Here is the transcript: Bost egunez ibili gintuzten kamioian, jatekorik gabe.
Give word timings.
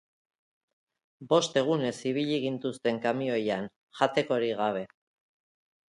Bost 1.33 1.59
egunez 1.61 1.93
ibili 2.11 2.39
gintuzten 2.45 2.99
kamioian, 3.07 3.69
jatekorik 4.01 4.57
gabe. 4.63 4.83